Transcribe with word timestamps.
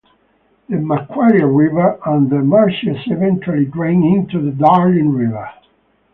The 0.67 0.77
Macquarie 0.77 1.43
River 1.45 1.99
and 2.07 2.27
the 2.27 2.39
marshes 2.41 2.97
eventually 3.05 3.65
drain 3.65 4.03
into 4.03 4.41
the 4.41 4.49
Darling 4.49 5.11
River. 5.13 5.47